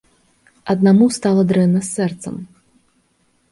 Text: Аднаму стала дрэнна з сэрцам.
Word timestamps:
Аднаму 0.73 1.09
стала 1.17 1.45
дрэнна 1.53 1.81
з 1.85 1.89
сэрцам. 1.97 2.43